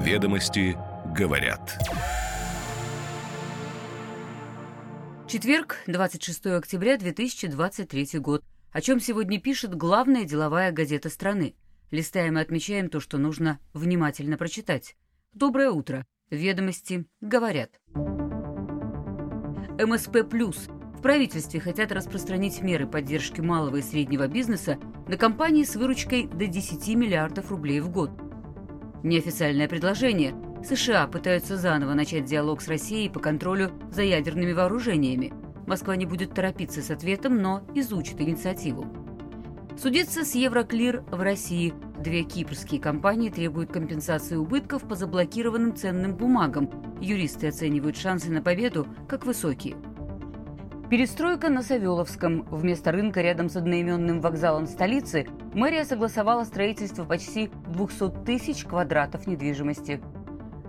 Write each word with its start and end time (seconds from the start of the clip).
Ведомости 0.00 0.78
говорят. 1.14 1.78
Четверг, 5.28 5.76
26 5.86 6.46
октября 6.46 6.96
2023 6.96 8.18
год. 8.18 8.42
О 8.72 8.80
чем 8.80 8.98
сегодня 8.98 9.38
пишет 9.38 9.74
главная 9.74 10.24
деловая 10.24 10.72
газета 10.72 11.10
страны. 11.10 11.54
Листаем 11.90 12.38
и 12.38 12.40
отмечаем 12.40 12.88
то, 12.88 12.98
что 12.98 13.18
нужно 13.18 13.60
внимательно 13.74 14.38
прочитать. 14.38 14.96
Доброе 15.34 15.70
утро. 15.70 16.06
Ведомости 16.30 17.04
говорят. 17.20 17.78
МСП+. 19.78 20.22
В 20.22 21.02
правительстве 21.02 21.60
хотят 21.60 21.92
распространить 21.92 22.62
меры 22.62 22.86
поддержки 22.86 23.42
малого 23.42 23.76
и 23.76 23.82
среднего 23.82 24.28
бизнеса 24.28 24.78
на 25.08 25.18
компании 25.18 25.64
с 25.64 25.76
выручкой 25.76 26.26
до 26.26 26.46
10 26.46 26.88
миллиардов 26.96 27.50
рублей 27.50 27.80
в 27.80 27.90
год. 27.90 28.29
Неофициальное 29.02 29.66
предложение. 29.66 30.34
США 30.62 31.06
пытаются 31.06 31.56
заново 31.56 31.94
начать 31.94 32.26
диалог 32.26 32.60
с 32.60 32.68
Россией 32.68 33.08
по 33.08 33.18
контролю 33.18 33.70
за 33.90 34.02
ядерными 34.02 34.52
вооружениями. 34.52 35.32
Москва 35.66 35.96
не 35.96 36.04
будет 36.04 36.34
торопиться 36.34 36.82
с 36.82 36.90
ответом, 36.90 37.40
но 37.40 37.62
изучит 37.74 38.20
инициативу. 38.20 38.86
Судиться 39.78 40.24
с 40.24 40.34
Евроклир 40.34 41.02
в 41.10 41.22
России. 41.22 41.72
Две 41.98 42.24
кипрские 42.24 42.80
компании 42.80 43.30
требуют 43.30 43.72
компенсации 43.72 44.36
убытков 44.36 44.86
по 44.86 44.94
заблокированным 44.94 45.74
ценным 45.74 46.14
бумагам. 46.14 46.70
Юристы 47.00 47.48
оценивают 47.48 47.96
шансы 47.96 48.30
на 48.30 48.42
победу 48.42 48.86
как 49.08 49.24
высокие. 49.24 49.76
Перестройка 50.90 51.48
на 51.48 51.62
Савеловском. 51.62 52.42
Вместо 52.50 52.92
рынка 52.92 53.22
рядом 53.22 53.48
с 53.48 53.56
одноименным 53.56 54.20
вокзалом 54.20 54.66
столицы 54.66 55.26
мэрия 55.54 55.84
согласовала 55.84 56.44
строительство 56.44 57.04
почти 57.04 57.50
200 57.68 58.24
тысяч 58.24 58.64
квадратов 58.64 59.26
недвижимости. 59.26 60.00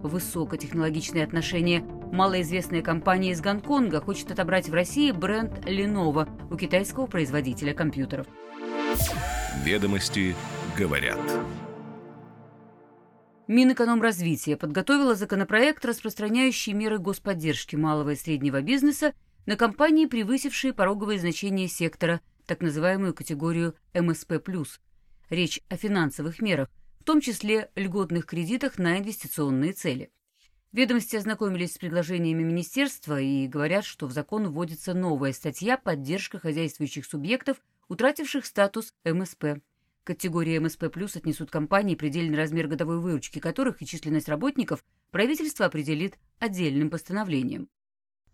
Высокотехнологичные 0.02 1.24
отношения. 1.24 1.82
Малоизвестная 2.12 2.82
компания 2.82 3.32
из 3.32 3.42
Гонконга 3.42 4.02
хочет 4.02 4.32
отобрать 4.32 4.68
в 4.68 4.74
России 4.74 5.12
бренд 5.12 5.60
Lenovo 5.66 6.28
у 6.52 6.58
китайского 6.58 7.06
производителя 7.06 7.74
компьютеров. 7.74 8.28
Ведомости 9.64 10.36
говорят. 10.78 11.20
Минэкономразвития 13.48 14.56
подготовила 14.56 15.14
законопроект, 15.14 15.84
распространяющий 15.86 16.74
меры 16.74 17.00
господдержки 17.00 17.76
малого 17.76 18.12
и 18.12 18.16
среднего 18.16 18.62
бизнеса 18.62 19.14
на 19.46 19.56
компании, 19.56 20.06
превысившие 20.06 20.74
пороговые 20.74 21.20
значения 21.20 21.68
сектора, 21.68 22.22
так 22.46 22.62
называемую 22.62 23.14
категорию 23.14 23.76
МСП+. 23.94 24.42
Речь 25.30 25.62
о 25.70 25.78
финансовых 25.78 26.42
мерах, 26.42 26.70
в 27.00 27.04
том 27.04 27.22
числе 27.22 27.72
льготных 27.76 28.26
кредитах 28.26 28.78
на 28.78 28.98
инвестиционные 28.98 29.74
цели. 29.74 30.12
Ведомости 30.72 31.18
ознакомились 31.18 31.74
с 31.74 31.78
предложениями 31.78 32.44
министерства 32.44 33.20
и 33.20 33.48
говорят, 33.48 33.84
что 33.84 34.08
в 34.08 34.12
закон 34.12 34.48
вводится 34.50 34.94
новая 34.94 35.34
статья 35.34 35.78
«Поддержка 35.78 36.40
хозяйствующих 36.40 37.06
субъектов, 37.06 37.58
утративших 37.90 38.46
статус 38.46 38.94
МСП». 39.04 39.62
К 40.04 40.08
категории 40.08 40.58
МСП+, 40.60 40.84
отнесут 40.84 41.52
компании, 41.52 41.96
предельный 41.96 42.38
размер 42.38 42.68
годовой 42.68 43.00
выручки 43.00 43.40
которых 43.40 43.82
и 43.82 43.86
численность 43.86 44.30
работников 44.30 44.84
правительство 45.12 45.66
определит 45.66 46.18
отдельным 46.40 46.90
постановлением. 46.90 47.68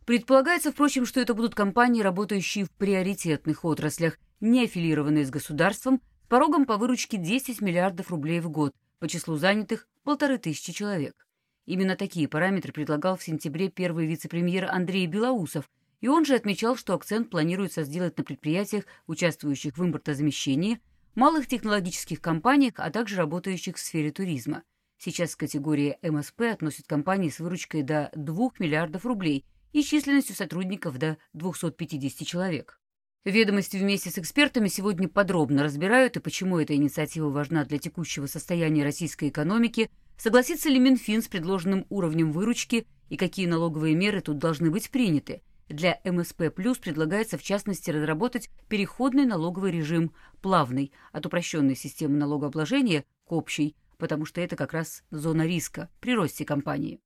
Предполагается, 0.08 0.72
впрочем, 0.72 1.06
что 1.06 1.20
это 1.20 1.34
будут 1.34 1.54
компании, 1.54 2.02
работающие 2.02 2.64
в 2.64 2.72
приоритетных 2.72 3.66
отраслях, 3.66 4.18
не 4.40 4.64
аффилированные 4.64 5.26
с 5.26 5.30
государством, 5.30 6.02
с 6.24 6.30
порогом 6.30 6.66
по 6.66 6.78
выручке 6.78 7.18
10 7.18 7.60
миллиардов 7.60 8.10
рублей 8.10 8.40
в 8.40 8.50
год, 8.50 8.74
по 9.00 9.10
числу 9.10 9.36
занятых– 9.36 9.86
полторы 10.06 10.38
тысячи 10.38 10.72
человек. 10.72 11.28
Именно 11.66 11.98
такие 11.98 12.30
параметры 12.30 12.72
предлагал 12.72 13.18
в 13.18 13.24
сентябре 13.24 13.68
первый 13.68 14.08
вице-премьер 14.08 14.70
Андрей 14.72 15.08
Белоусов, 15.08 15.70
и 16.00 16.08
он 16.08 16.24
же 16.24 16.36
отмечал, 16.36 16.78
что 16.78 16.94
акцент 16.94 17.30
планируется 17.30 17.84
сделать 17.84 18.18
на 18.18 18.24
предприятиях, 18.24 18.86
участвующих 19.08 19.78
в 19.78 19.84
импортозамещении, 19.84 20.80
малых 21.16 21.48
технологических 21.48 22.22
компаниях, 22.22 22.76
а 22.78 22.92
также 22.92 23.18
работающих 23.18 23.76
в 23.76 23.80
сфере 23.80 24.12
туризма. 24.12 24.64
Сейчас 24.98 25.36
к 25.36 25.40
категории 25.42 25.98
МСП 26.02 26.44
относят 26.44 26.88
компании 26.88 27.28
с 27.28 27.40
выручкой 27.40 27.84
до 27.84 28.10
2 28.16 28.52
миллиардов 28.58 29.06
рублей– 29.06 29.44
и 29.78 29.84
численностью 29.84 30.36
сотрудников 30.36 30.98
до 30.98 31.18
250 31.34 32.28
человек. 32.28 32.80
Ведомости 33.26 33.78
вместе 33.78 34.10
с 34.10 34.18
экспертами 34.18 34.70
сегодня 34.70 35.08
подробно 35.08 35.64
разбирают 35.64 36.18
и 36.18 36.20
почему 36.20 36.58
эта 36.58 36.76
инициатива 36.76 37.30
важна 37.30 37.64
для 37.64 37.78
текущего 37.78 38.26
состояния 38.26 38.84
российской 38.84 39.30
экономики, 39.30 39.92
согласится 40.18 40.70
ли 40.70 40.80
Минфин 40.80 41.22
с 41.22 41.28
предложенным 41.28 41.86
уровнем 41.90 42.32
выручки 42.32 42.88
и 43.10 43.18
какие 43.18 43.46
налоговые 43.46 43.96
меры 43.96 44.22
тут 44.22 44.40
должны 44.40 44.72
быть 44.72 44.90
приняты. 44.90 45.44
Для 45.70 46.00
МСП+, 46.04 46.50
предлагается 46.50 47.38
в 47.38 47.44
частности 47.44 47.92
разработать 47.92 48.50
переходный 48.70 49.26
налоговый 49.26 49.72
режим, 49.72 50.12
плавный, 50.42 50.92
от 51.12 51.26
упрощенной 51.26 51.76
системы 51.76 52.18
налогообложения 52.18 53.04
к 53.26 53.32
общей, 53.32 53.76
потому 53.98 54.26
что 54.26 54.42
это 54.42 54.56
как 54.56 54.74
раз 54.74 55.04
зона 55.12 55.46
риска 55.46 55.90
при 56.00 56.16
росте 56.16 56.46
компании. 56.46 57.00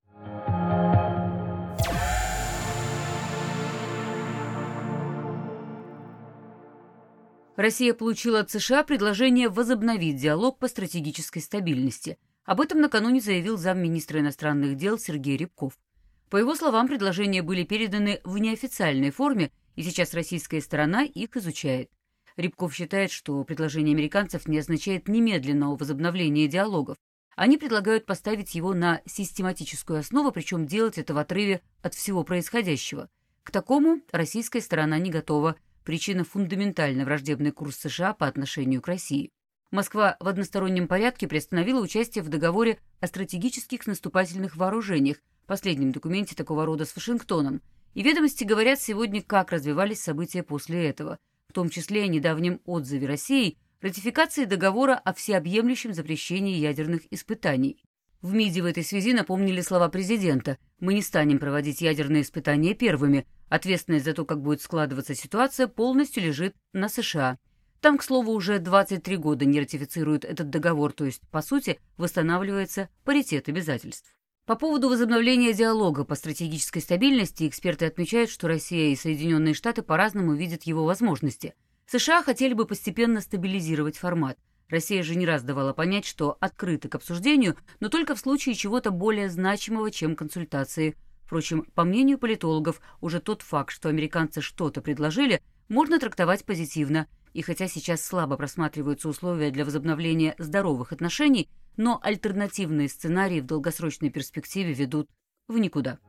Россия 7.57 7.94
получила 7.94 8.39
от 8.39 8.50
США 8.50 8.84
предложение 8.84 9.50
возобновить 9.50 10.16
диалог 10.16 10.57
по 10.57 10.69
стратегической 10.69 11.41
стабильности. 11.41 12.17
Об 12.45 12.62
этом 12.62 12.79
накануне 12.79 13.19
заявил 13.19 13.57
замминистра 13.57 14.19
иностранных 14.19 14.78
дел 14.78 14.97
Сергей 14.97 15.35
Рябков. 15.35 15.78
По 16.29 16.38
его 16.38 16.56
словам, 16.56 16.88
предложения 16.88 17.41
были 17.41 17.63
переданы 17.63 18.22
в 18.23 18.38
неофициальной 18.38 19.12
форме, 19.12 19.51
и 19.75 19.84
сейчас 19.84 20.13
российская 20.13 20.62
сторона 20.62 21.03
их 21.03 21.35
изучает. 21.35 21.91
Рябков 22.38 22.73
считает, 22.73 23.12
что 23.12 23.44
предложение 23.44 23.94
американцев 23.94 24.47
не 24.47 24.57
означает 24.57 25.09
немедленного 25.09 25.75
возобновления 25.75 26.47
диалогов. 26.47 26.95
Они 27.35 27.57
предлагают 27.57 28.06
поставить 28.06 28.56
его 28.56 28.73
на 28.73 29.01
систематическую 29.06 30.00
основу, 30.00 30.31
причем 30.31 30.68
делать 30.68 30.97
это 30.97 31.13
в 31.13 31.18
отрыве 31.18 31.62
от 31.81 31.95
всего 31.95 32.23
происходящего. 32.23 33.09
К 33.44 33.51
такому 33.51 34.00
российская 34.13 34.62
сторона 34.62 35.00
не 35.00 35.09
готова– 35.09 35.57
Причина– 35.84 36.24
фундаментально 36.25 37.06
враждебный 37.06 37.52
курс 37.52 37.78
США 37.78 38.14
по 38.14 38.28
отношению 38.28 38.81
к 38.81 38.88
России. 38.88 39.31
Москва 39.72 40.18
в 40.19 40.28
одностороннем 40.28 40.88
порядке 40.88 41.28
приостановила 41.28 41.81
участие 41.81 42.24
в 42.24 42.30
договоре 42.30 42.78
о 43.00 43.08
стратегических 43.08 43.88
наступательных 43.88 44.56
вооружениях, 44.56 45.18
последнем 45.47 45.92
документе 45.92 46.36
такого 46.36 46.66
рода 46.66 46.86
с 46.86 46.96
Вашингтоном, 46.96 47.62
и 47.94 48.03
ведомости 48.03 48.44
говорят 48.44 48.80
сегодня, 48.80 49.22
как 49.22 49.52
развивались 49.52 50.02
события 50.02 50.44
после 50.44 50.88
этого, 50.88 51.18
в 51.47 51.53
том 51.53 51.69
числе 51.69 52.03
о 52.03 52.08
недавнем 52.08 52.62
отзыве 52.66 53.08
России 53.08 53.58
ратификации 53.81 54.46
договора 54.46 54.94
о 54.94 55.13
всеобъемлющем 55.13 55.94
запрещении 55.94 56.58
ядерных 56.58 57.02
испытаний. 57.12 57.84
В 58.22 58.34
МИДе 58.34 58.62
в 58.62 58.66
этой 58.66 58.84
связи 58.84 59.13
напомнили 59.13 59.62
слова 59.62 59.90
президента 59.90 60.58
«Мы 60.80 60.94
не 60.94 61.02
станем 61.02 61.40
проводить 61.40 61.81
ядерные 61.81 62.22
испытания 62.22 62.75
первыми, 62.75 63.25
Ответственность 63.51 64.06
за 64.06 64.13
то, 64.13 64.23
как 64.23 64.41
будет 64.41 64.62
складываться 64.62 65.13
ситуация, 65.13 65.67
полностью 65.67 66.23
лежит 66.23 66.56
на 66.72 66.88
США. 66.88 67.38
Там, 67.81 67.97
к 67.97 68.03
слову, 68.03 68.31
уже 68.31 68.59
23 68.59 69.17
года 69.17 69.44
не 69.44 69.59
ратифицируют 69.59 70.23
этот 70.23 70.50
договор, 70.50 70.94
то 70.94 71.03
есть, 71.03 71.19
по 71.31 71.41
сути, 71.41 71.78
восстанавливается 71.97 72.88
паритет 73.03 73.50
обязательств. 73.50 74.16
По 74.45 74.56
поводу 74.56 74.88
возобновления 74.88 75.51
диалога 75.51 76.06
по 76.06 76.16
стратегической 76.16 76.81
стабильности 76.81 77.45
эксперты 77.45 77.88
отмечают, 77.88 78.29
что 78.29 78.47
Россия 78.47 78.94
и 78.94 78.95
Соединенные 78.95 79.53
Штаты 79.53 79.81
по-разному 79.81 80.33
видят 80.33 80.63
его 80.63 80.85
возможности. 80.85 81.53
США 81.88 82.23
хотели 82.23 82.53
бы 82.53 82.66
постепенно 82.66 83.19
стабилизировать 83.19 83.97
формат. 83.97 84.38
Россия 84.69 85.03
же 85.03 85.16
не 85.16 85.25
раз 85.25 85.44
давала 85.44 85.73
понять, 85.73 86.06
что 86.06 86.38
открыта 86.39 86.88
к 86.88 86.95
обсуждению, 86.95 87.57
но 87.81 87.89
только 87.89 88.16
в 88.16 88.19
случае 88.19 88.56
чего-то 88.56 88.92
более 88.92 89.30
значимого, 89.30 89.92
чем 89.92 90.15
консультации– 90.15 90.95
Впрочем, 91.31 91.66
по 91.75 91.86
мнению 91.86 92.18
политологов, 92.18 92.81
уже 93.00 93.22
тот 93.22 93.42
факт, 93.42 93.74
что 93.74 93.88
американцы 93.88 94.42
что-то 94.42 94.81
предложили, 94.81 95.42
можно 95.69 95.98
трактовать 95.98 96.44
позитивно. 96.44 97.07
И 97.31 97.42
хотя 97.42 97.69
сейчас 97.69 98.04
слабо 98.04 98.36
просматриваются 98.36 99.07
условия 99.07 99.50
для 99.50 99.63
возобновления 99.63 100.36
здоровых 100.38 100.92
отношений, 100.92 101.48
но 101.78 102.01
альтернативные 102.04 102.89
сценарии 102.89 103.39
в 103.39 103.45
долгосрочной 103.45 104.10
перспективе 104.10 104.74
ведут 104.74 105.10
в 105.48 105.57
никуда. 105.57 106.00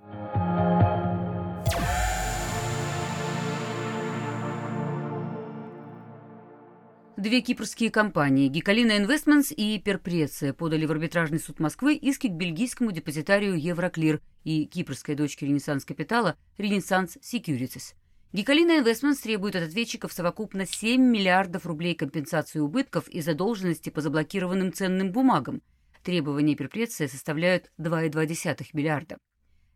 Две 7.23 7.41
кипрские 7.41 7.93
компании 7.93 8.49
«Гикалина 8.49 8.97
Инвестментс» 8.97 9.53
и 9.57 9.79
«Перпреция» 9.79 10.53
подали 10.53 10.87
в 10.87 10.91
арбитражный 10.91 11.39
суд 11.39 11.61
Москвы 11.61 11.95
иски 11.95 12.27
к 12.27 12.33
бельгийскому 12.33 12.91
депозитарию 12.91 13.55
«Евроклир» 13.55 14.21
и 14.43 14.65
кипрской 14.65 15.15
дочке 15.15 15.47
«Ренессанс 15.47 15.85
Капитала» 15.85 16.37
«Ренессанс 16.59 17.19
Секьюритис». 17.23 17.95
Гикалина 18.33 18.79
Инвестментс 18.79 19.21
требует 19.21 19.55
от 19.55 19.63
ответчиков 19.63 20.13
совокупно 20.13 20.67
7 20.67 21.01
миллиардов 21.01 21.65
рублей 21.65 21.95
компенсации 21.95 22.59
убытков 22.59 23.07
и 23.07 23.21
задолженности 23.21 23.91
по 23.91 24.01
заблокированным 24.01 24.73
ценным 24.73 25.13
бумагам. 25.13 25.63
Требования 26.03 26.57
Перпреция 26.57 27.07
составляют 27.07 27.71
2,2 27.79 28.67
миллиарда. 28.73 29.17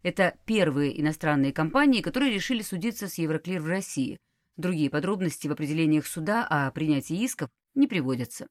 Это 0.02 0.34
первые 0.46 1.00
иностранные 1.00 1.52
компании, 1.52 2.02
которые 2.02 2.34
решили 2.34 2.62
судиться 2.62 3.06
с 3.06 3.18
Евроклир 3.18 3.60
в 3.60 3.68
России. 3.68 4.18
Другие 4.56 4.88
подробности 4.88 5.48
в 5.48 5.52
определениях 5.52 6.06
суда 6.06 6.46
о 6.48 6.70
принятии 6.70 7.22
исков 7.22 7.50
не 7.74 7.86
приводятся. 7.86 8.46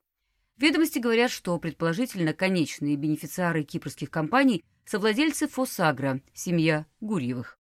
Ведомости 0.57 0.99
говорят, 0.99 1.31
что 1.31 1.57
предположительно 1.57 2.33
конечные 2.33 2.95
бенефициары 2.95 3.63
кипрских 3.63 4.09
компаний– 4.09 4.63
совладельцы 4.85 5.47
Фосагра, 5.47 6.21
семья 6.33 6.85
Гурьевых. 7.01 7.57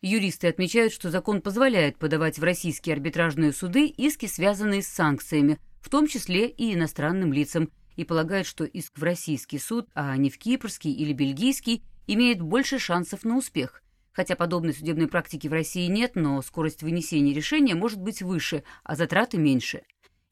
Юристы 0.00 0.46
отмечают, 0.46 0.92
что 0.92 1.10
закон 1.10 1.42
позволяет 1.42 1.98
подавать 1.98 2.38
в 2.38 2.44
российские 2.44 2.94
арбитражные 2.94 3.52
суды 3.52 3.86
иски, 3.86 4.26
связанные 4.26 4.82
с 4.82 4.88
санкциями, 4.88 5.58
в 5.80 5.90
том 5.90 6.06
числе 6.06 6.48
и 6.48 6.72
иностранным 6.72 7.32
лицам, 7.32 7.70
и 7.96 8.04
полагают, 8.04 8.46
что 8.46 8.64
иск 8.64 8.96
в 8.96 9.02
российский 9.02 9.58
суд, 9.58 9.88
а 9.94 10.16
не 10.16 10.30
в 10.30 10.38
кипрский 10.38 10.92
или 10.92 11.12
бельгийский, 11.12 11.82
имеет 12.06 12.40
больше 12.40 12.78
шансов 12.78 13.24
на 13.24 13.36
успех. 13.36 13.82
Хотя 14.18 14.34
подобной 14.34 14.74
судебной 14.74 15.06
практики 15.06 15.46
в 15.46 15.52
России 15.52 15.86
нет, 15.86 16.16
но 16.16 16.42
скорость 16.42 16.82
вынесения 16.82 17.32
решения 17.32 17.76
может 17.76 18.00
быть 18.00 18.20
выше, 18.20 18.64
а 18.82 18.96
затраты 18.96 19.38
меньше. 19.38 19.82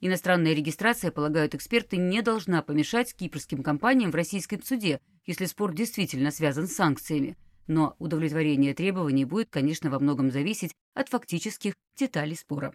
Иностранная 0.01 0.55
регистрация, 0.55 1.13
полагают 1.13 1.55
эксперты, 1.55 1.97
не 1.97 2.21
должна 2.21 2.63
помешать 2.63 3.15
кипрским 3.15 3.63
компаниям 3.63 4.11
в 4.11 4.17
российском 4.17 4.61
суде, 4.61 4.99
если 5.25 5.45
спор 5.45 5.73
действительно 5.73 6.33
связан 6.33 6.67
с 6.67 6.73
санкциями. 6.73 7.37
Но 7.69 7.95
удовлетворение 8.01 8.75
требований 8.75 9.25
будет, 9.25 9.51
конечно, 9.51 9.89
во 9.89 10.01
многом 10.01 10.33
зависеть 10.33 10.75
от 10.95 11.09
фактических 11.09 11.75
деталей 11.97 12.35
спора. 12.35 12.75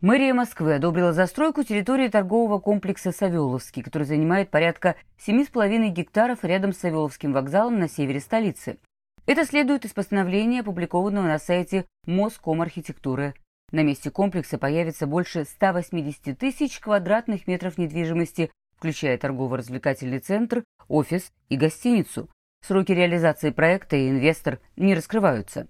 Мэрия 0.00 0.32
Москвы 0.32 0.74
одобрила 0.74 1.12
застройку 1.12 1.64
территории 1.64 2.06
торгового 2.06 2.60
комплекса 2.60 3.10
«Савеловский», 3.10 3.82
который 3.82 4.04
занимает 4.04 4.48
порядка 4.48 4.94
7,5 5.26 5.88
гектаров 5.88 6.44
рядом 6.44 6.72
с 6.72 6.78
Савеловским 6.78 7.32
вокзалом 7.32 7.80
на 7.80 7.88
севере 7.88 8.20
столицы. 8.20 8.78
Это 9.26 9.44
следует 9.44 9.84
из 9.84 9.92
постановления, 9.92 10.60
опубликованного 10.60 11.26
на 11.26 11.40
сайте 11.40 11.84
Москомархитектуры. 12.06 13.34
На 13.72 13.82
месте 13.82 14.12
комплекса 14.12 14.56
появится 14.56 15.08
больше 15.08 15.44
180 15.44 16.38
тысяч 16.38 16.78
квадратных 16.78 17.48
метров 17.48 17.76
недвижимости, 17.76 18.52
включая 18.76 19.18
торгово-развлекательный 19.18 20.20
центр, 20.20 20.62
офис 20.86 21.32
и 21.48 21.56
гостиницу. 21.56 22.30
Сроки 22.64 22.92
реализации 22.92 23.50
проекта 23.50 23.96
и 23.96 24.10
инвестор 24.10 24.60
не 24.76 24.94
раскрываются. 24.94 25.66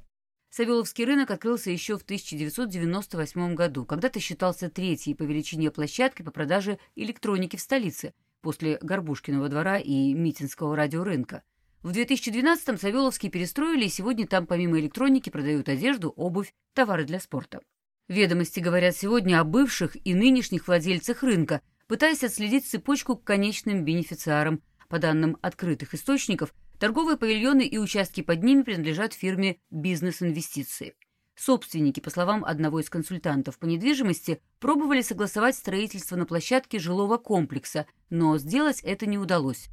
Савеловский 0.50 1.04
рынок 1.04 1.30
открылся 1.30 1.70
еще 1.70 1.98
в 1.98 2.02
1998 2.02 3.54
году, 3.54 3.84
когда-то 3.84 4.18
считался 4.18 4.70
третьей 4.70 5.14
по 5.14 5.22
величине 5.22 5.70
площадкой 5.70 6.24
по 6.24 6.30
продаже 6.30 6.78
электроники 6.96 7.56
в 7.56 7.60
столице, 7.60 8.14
после 8.40 8.78
Горбушкиного 8.80 9.48
двора 9.48 9.78
и 9.78 10.14
Митинского 10.14 10.74
радиорынка. 10.74 11.42
В 11.82 11.90
2012-м 11.90 12.78
Савеловский 12.78 13.30
перестроили, 13.30 13.84
и 13.84 13.90
сегодня 13.90 14.26
там 14.26 14.46
помимо 14.46 14.80
электроники 14.80 15.30
продают 15.30 15.68
одежду, 15.68 16.10
обувь, 16.10 16.52
товары 16.74 17.04
для 17.04 17.20
спорта. 17.20 17.60
Ведомости 18.08 18.60
говорят 18.60 18.96
сегодня 18.96 19.40
о 19.40 19.44
бывших 19.44 19.96
и 20.04 20.14
нынешних 20.14 20.66
владельцах 20.66 21.22
рынка, 21.22 21.60
пытаясь 21.86 22.24
отследить 22.24 22.66
цепочку 22.66 23.16
к 23.16 23.24
конечным 23.24 23.84
бенефициарам. 23.84 24.62
По 24.88 24.98
данным 24.98 25.36
открытых 25.42 25.92
источников, 25.94 26.54
Торговые 26.78 27.16
павильоны 27.16 27.66
и 27.66 27.76
участки 27.76 28.20
под 28.20 28.44
ними 28.44 28.62
принадлежат 28.62 29.12
фирме 29.12 29.58
«Бизнес-инвестиции». 29.70 30.94
Собственники, 31.34 31.98
по 31.98 32.10
словам 32.10 32.44
одного 32.44 32.78
из 32.80 32.88
консультантов 32.88 33.58
по 33.58 33.66
недвижимости, 33.66 34.40
пробовали 34.60 35.02
согласовать 35.02 35.56
строительство 35.56 36.14
на 36.16 36.24
площадке 36.24 36.78
жилого 36.78 37.16
комплекса, 37.16 37.86
но 38.10 38.38
сделать 38.38 38.80
это 38.82 39.06
не 39.06 39.18
удалось. 39.18 39.68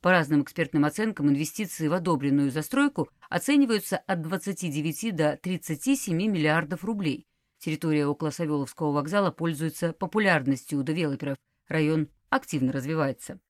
По 0.00 0.10
разным 0.10 0.42
экспертным 0.42 0.84
оценкам, 0.84 1.28
инвестиции 1.28 1.86
в 1.88 1.92
одобренную 1.92 2.50
застройку 2.50 3.08
оцениваются 3.28 3.96
от 3.96 4.22
29 4.22 5.14
до 5.14 5.36
37 5.40 6.16
миллиардов 6.16 6.84
рублей. 6.84 7.26
Территория 7.58 8.06
около 8.06 8.30
Савеловского 8.30 8.92
вокзала 8.92 9.30
пользуется 9.30 9.92
популярностью 9.92 10.80
у 10.80 10.82
девелоперов. 10.82 11.36
Район 11.68 12.08
активно 12.30 12.72
развивается. 12.72 13.40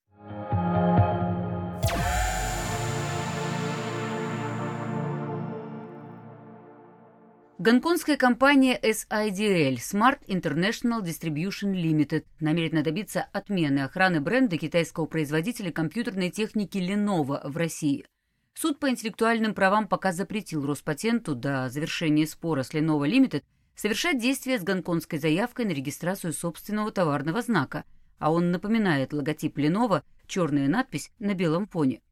Гонконгская 7.60 8.16
компания 8.16 8.78
SIDL 8.81 9.78
Smart 9.78 10.20
International 10.28 11.02
Distribution 11.02 11.72
Limited 11.72 12.25
намерена 12.38 12.84
добиться 12.84 13.26
отмены 13.32 13.81
охраны 13.81 14.20
бренда 14.20 14.56
китайского 14.56 15.06
производителя 15.06 15.72
компьютерной 15.72 16.31
техники 16.31 16.78
Lenovo 16.78 17.40
в 17.43 17.56
России. 17.56 18.06
Суд 18.55 18.78
по 18.78 18.88
интеллектуальным 18.88 19.55
правам 19.55 19.88
пока 19.88 20.12
запретил 20.12 20.64
Роспатенту 20.64 21.34
до 21.34 21.69
завершения 21.69 22.28
спора 22.28 22.62
с 22.62 22.72
Lenovo 22.72 23.08
Limited 23.10 23.43
совершать 23.75 24.20
действия 24.20 24.61
с 24.61 24.62
гонконгской 24.62 25.19
заявкой 25.19 25.64
на 25.64 25.70
регистрацию 25.70 26.34
собственного 26.34 26.93
товарного 26.93 27.43
знака, 27.43 27.82
а 28.20 28.31
он 28.32 28.52
напоминает 28.52 29.12
логотип 29.12 29.58
Lenovo, 29.58 30.04
черная 30.28 30.69
надпись 30.69 31.11
на 31.19 31.34
белом 31.34 31.66
фоне. 31.66 32.02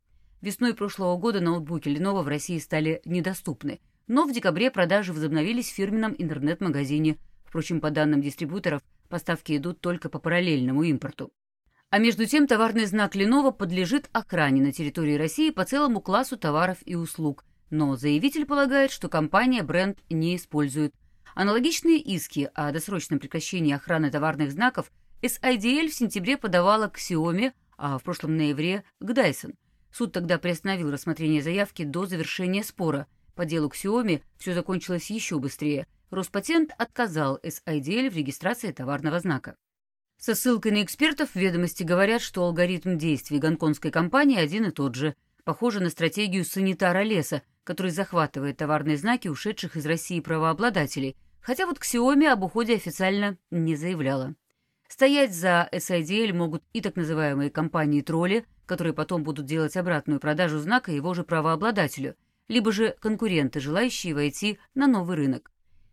Весной 0.40 0.74
прошлого 0.74 1.16
года 1.16 1.38
ноутбуки 1.38 1.88
Lenovo 1.88 2.22
в 2.22 2.28
России 2.28 2.58
стали 2.58 3.00
недоступны– 3.04 3.78
но 4.06 4.24
в 4.24 4.32
декабре 4.32 4.70
продажи 4.70 5.12
возобновились 5.12 5.70
в 5.70 5.74
фирменном 5.74 6.14
интернет-магазине. 6.16 7.18
Впрочем, 7.44 7.80
по 7.80 7.90
данным 7.90 8.20
дистрибьюторов, 8.20 8.82
поставки 9.08 9.56
идут 9.56 9.80
только 9.80 10.08
по 10.08 10.18
параллельному 10.18 10.82
импорту. 10.84 11.32
А 11.90 11.98
между 11.98 12.26
тем 12.26 12.46
товарный 12.46 12.86
знак 12.86 13.14
Lenovo 13.14 13.52
подлежит 13.52 14.08
охране 14.12 14.60
на 14.60 14.72
территории 14.72 15.14
России 15.14 15.50
по 15.50 15.64
целому 15.64 16.00
классу 16.00 16.36
товаров 16.36 16.78
и 16.84 16.94
услуг. 16.94 17.44
Но 17.70 17.96
заявитель 17.96 18.44
полагает, 18.44 18.90
что 18.90 19.08
компания 19.08 19.62
бренд 19.62 19.98
не 20.10 20.36
использует. 20.36 20.94
Аналогичные 21.34 21.98
иски 21.98 22.50
о 22.54 22.72
досрочном 22.72 23.18
прекращении 23.18 23.74
охраны 23.74 24.10
товарных 24.10 24.52
знаков 24.52 24.90
SIDL 25.22 25.88
в 25.88 25.94
сентябре 25.94 26.36
подавала 26.36 26.88
к 26.88 26.98
Xiaomi, 26.98 27.52
а 27.76 27.98
в 27.98 28.02
прошлом 28.02 28.36
ноябре– 28.36 28.84
к 29.00 29.10
Dyson. 29.10 29.54
Суд 29.92 30.12
тогда 30.12 30.38
приостановил 30.38 30.90
рассмотрение 30.90 31.42
заявки 31.42 31.84
до 31.84 32.06
завершения 32.06 32.64
спора– 32.64 33.06
по 33.36 33.44
делу 33.44 33.68
Xiaomi 33.68 34.22
все 34.38 34.54
закончилось 34.54 35.10
еще 35.10 35.38
быстрее. 35.38 35.86
Роспатент 36.10 36.72
отказал 36.78 37.38
SIDL 37.42 38.10
в 38.10 38.16
регистрации 38.16 38.72
товарного 38.72 39.20
знака. 39.20 39.56
Со 40.18 40.34
ссылкой 40.34 40.72
на 40.72 40.82
экспертов 40.82 41.34
ведомости 41.34 41.82
говорят, 41.82 42.22
что 42.22 42.42
алгоритм 42.42 42.96
действий 42.96 43.38
гонконгской 43.38 43.90
компании 43.90 44.38
один 44.38 44.64
и 44.64 44.70
тот 44.70 44.94
же. 44.94 45.14
Похоже 45.44 45.80
на 45.80 45.90
стратегию 45.90 46.44
санитара 46.44 47.02
леса, 47.02 47.42
который 47.62 47.90
захватывает 47.90 48.56
товарные 48.56 48.96
знаки 48.96 49.28
ушедших 49.28 49.76
из 49.76 49.84
России 49.84 50.20
правообладателей, 50.20 51.16
хотя 51.40 51.66
вот 51.66 51.78
Xiaomi 51.78 52.26
об 52.28 52.42
уходе 52.42 52.74
официально 52.74 53.36
не 53.50 53.76
заявляла. 53.76 54.34
Стоять 54.88 55.34
за 55.34 55.68
SIDL 55.72 56.32
могут 56.32 56.62
и 56.72 56.80
так 56.80 56.96
называемые 56.96 57.50
компании-тролли, 57.50 58.46
которые 58.64 58.94
потом 58.94 59.22
будут 59.22 59.44
делать 59.44 59.76
обратную 59.76 60.20
продажу 60.20 60.58
знака 60.58 60.90
его 60.90 61.12
же 61.12 61.22
правообладателю– 61.22 62.16
либо 62.48 62.72
же 62.72 62.96
конкуренты, 63.00 63.60
желающие 63.60 64.14
войти 64.14 64.58
на 64.74 64.86
новый 64.86 65.16
рынок. 65.16 65.50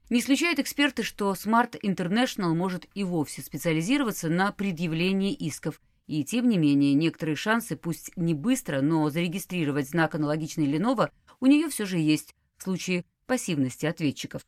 Не 0.10 0.19
исключают 0.19 0.60
эксперты, 0.60 1.03
что 1.03 1.31
Smart 1.31 1.79
International 1.81 2.53
может 2.53 2.86
и 2.93 3.03
вовсе 3.03 3.41
специализироваться 3.41 4.29
на 4.29 4.51
предъявлении 4.51 5.33
исков, 5.33 5.81
и 6.05 6.24
тем 6.24 6.50
не 6.50 6.57
менее 6.57 6.93
некоторые 6.93 7.36
шансы, 7.36 7.75
пусть 7.75 8.15
не 8.17 8.33
быстро, 8.33 8.81
но 8.81 9.10
зарегистрировать 9.10 9.89
знак 9.89 10.15
аналогичный 10.15 10.67
Lenovo 10.67 11.10
у 11.39 11.45
нее 11.45 11.69
все 11.69 11.86
же 11.86 11.98
есть 11.98 12.36
в 12.57 12.63
случае 12.63 13.05
пассивности 13.25 13.86
ответчиков. 13.86 14.45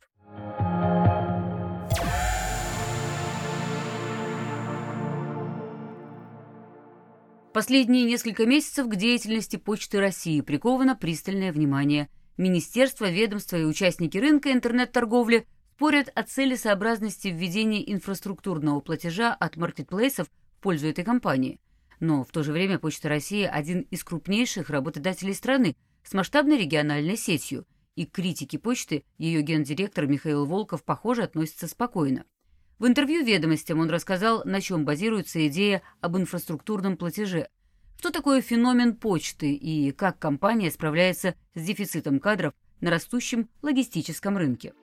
Последние 7.56 8.04
несколько 8.04 8.44
месяцев 8.44 8.86
к 8.86 8.96
деятельности 8.96 9.56
Почты 9.56 9.98
России 9.98 10.42
приковано 10.42 10.94
пристальное 10.94 11.52
внимание. 11.52 12.10
Министерство, 12.36 13.08
ведомства 13.08 13.56
и 13.56 13.64
участники 13.64 14.18
рынка 14.18 14.52
интернет-торговли 14.52 15.46
спорят 15.74 16.10
о 16.14 16.22
целесообразности 16.22 17.28
введения 17.28 17.90
инфраструктурного 17.90 18.80
платежа 18.80 19.32
от 19.32 19.56
маркетплейсов 19.56 20.28
в 20.28 20.60
пользу 20.60 20.88
этой 20.88 21.02
компании. 21.02 21.58
Но 21.98 22.24
в 22.24 22.30
то 22.30 22.42
же 22.42 22.52
время 22.52 22.78
Почта 22.78 23.08
России– 23.08 23.48
один 23.50 23.86
из 23.90 24.04
крупнейших 24.04 24.68
работодателей 24.68 25.32
страны 25.32 25.76
с 26.04 26.12
масштабной 26.12 26.58
региональной 26.58 27.16
сетью, 27.16 27.64
и 27.94 28.04
к 28.04 28.12
критике 28.12 28.58
почты 28.58 29.02
ее 29.16 29.40
гендиректор 29.40 30.06
Михаил 30.06 30.44
Волков, 30.44 30.84
похоже, 30.84 31.22
относится 31.22 31.68
спокойно. 31.68 32.26
В 32.78 32.86
интервью 32.86 33.24
«Ведомостям» 33.24 33.80
он 33.80 33.88
рассказал, 33.88 34.42
на 34.44 34.60
чем 34.60 34.84
базируется 34.84 35.46
идея 35.46 35.80
об 36.02 36.18
инфраструктурном 36.18 36.98
платеже, 36.98 37.48
что 37.98 38.10
такое 38.10 38.42
феномен 38.42 38.96
почты 38.96 39.54
и 39.54 39.92
как 39.92 40.18
компания 40.18 40.70
справляется 40.70 41.34
с 41.54 41.62
дефицитом 41.62 42.20
кадров 42.20 42.52
на 42.82 42.90
растущем 42.90 43.48
логистическом 43.62 44.36
рынке. 44.36 44.74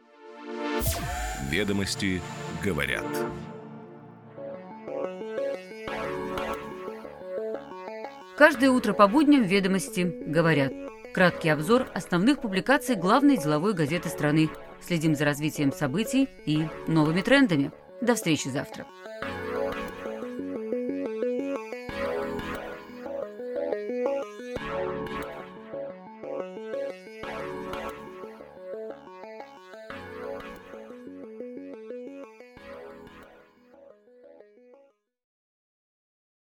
«Ведомости 1.52 2.20
говорят». 2.64 3.06
Каждое 8.36 8.72
утро 8.72 8.94
по 8.94 9.08
будням 9.08 9.44
«Ведомости 9.44 10.02
говорят». 10.26 10.74
Краткий 11.14 11.50
обзор 11.50 11.88
основных 11.94 12.42
публикаций 12.42 12.96
главной 12.96 13.38
деловой 13.38 13.76
газеты 13.76 14.10
страны. 14.10 14.50
Следим 14.82 15.16
за 15.16 15.26
развитием 15.26 15.72
событий 15.72 16.28
и 16.48 16.68
новыми 16.88 17.22
трендами– 17.22 17.72
до 18.04 18.16
встречи 18.16 18.50
завтра. 18.50 18.86